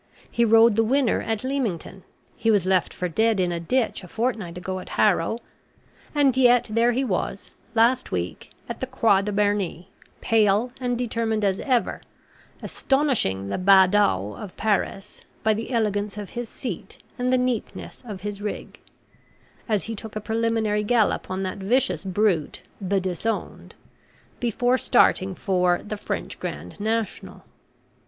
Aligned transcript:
He 0.31 0.43
rode 0.43 0.77
the 0.77 0.83
winner 0.83 1.21
at 1.21 1.43
Leamington; 1.43 2.01
he 2.35 2.49
was 2.49 2.65
left 2.65 2.91
for 2.91 3.07
dead 3.07 3.39
in 3.39 3.51
a 3.51 3.59
ditch 3.59 4.03
a 4.03 4.07
fortnight 4.07 4.57
ago 4.57 4.79
at 4.79 4.89
Harrow; 4.97 5.37
and 6.15 6.35
yet 6.35 6.71
there 6.73 6.91
he 6.91 7.03
was, 7.03 7.51
last 7.75 8.11
week, 8.11 8.49
at 8.67 8.79
the 8.79 8.87
Croix 8.87 9.21
de 9.21 9.31
Berny, 9.31 9.89
pale 10.19 10.71
and 10.79 10.97
determined 10.97 11.45
as 11.45 11.59
ever, 11.59 12.01
astonishing 12.63 13.49
the 13.49 13.59
BADAUDS 13.59 14.39
of 14.39 14.57
Paris 14.57 15.21
by 15.43 15.53
the 15.53 15.69
elegance 15.69 16.17
of 16.17 16.31
his 16.31 16.49
seat 16.49 16.97
and 17.19 17.31
the 17.31 17.37
neatness 17.37 18.01
of 18.03 18.21
his 18.21 18.41
rig, 18.41 18.79
as 19.69 19.83
he 19.83 19.93
took 19.95 20.15
a 20.15 20.19
preliminary 20.19 20.81
gallop 20.83 21.29
on 21.29 21.43
that 21.43 21.59
vicious 21.59 22.03
brute 22.05 22.63
'The 22.81 23.01
Disowned,' 23.01 23.75
before 24.39 24.79
starting 24.79 25.35
for 25.35 25.79
'the 25.83 25.97
French 25.97 26.39
Grand 26.39 26.79
National.' 26.79 27.43